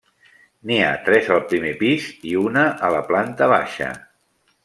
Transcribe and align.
N’hi 0.69 0.77
ha 0.85 0.93
tres 1.09 1.27
al 1.35 1.43
primer 1.51 1.73
pis 1.83 2.07
i 2.31 2.33
una 2.45 2.65
a 2.87 2.91
la 2.97 3.05
planta 3.13 3.53
baixa. 3.55 3.93